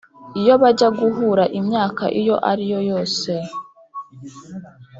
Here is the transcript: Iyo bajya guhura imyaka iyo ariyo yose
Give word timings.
Iyo 0.39 0.53
bajya 0.61 0.87
guhura 0.99 1.43
imyaka 1.59 2.03
iyo 2.19 2.35
ariyo 2.51 2.79
yose 2.89 3.31